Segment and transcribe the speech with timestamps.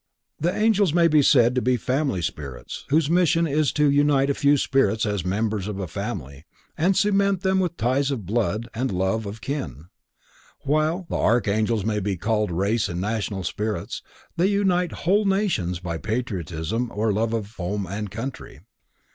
[0.39, 4.33] The Angels may be said to be family spirits whose mission is to unite a
[4.33, 6.43] few spirits as members of a family,
[6.75, 9.89] and cement them with ties of blood and love of kin,
[10.61, 15.79] while the Archangels may be called race and national spirits, as they unite whole nations
[15.79, 18.61] by patriotism or love of home and country.